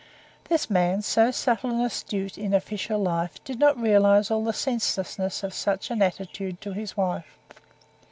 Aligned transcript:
This 0.45 0.67
man, 0.67 1.03
so 1.03 1.29
subtle 1.29 1.69
and 1.69 1.85
astute 1.85 2.35
in 2.35 2.55
official 2.55 2.97
life, 2.99 3.33
did 3.43 3.59
not 3.59 3.79
realize 3.79 4.31
all 4.31 4.43
the 4.43 4.51
senselessness 4.51 5.43
of 5.43 5.53
such 5.53 5.91
an 5.91 6.01
attitude 6.01 6.59
to 6.61 6.73
his 6.73 6.97
wife. 6.97 7.37